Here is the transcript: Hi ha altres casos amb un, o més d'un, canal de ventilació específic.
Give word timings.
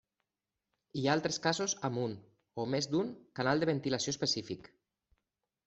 Hi 0.99 1.03
ha 1.05 1.11
altres 1.17 1.37
casos 1.43 1.75
amb 1.91 2.01
un, 2.05 2.17
o 2.65 2.67
més 2.77 2.89
d'un, 2.95 3.13
canal 3.41 3.65
de 3.65 3.71
ventilació 3.73 4.17
específic. 4.17 4.75